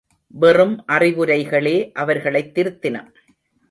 [0.27, 3.11] வெறும் அறிவுரைகளே அவர்களைத் திருத்தின.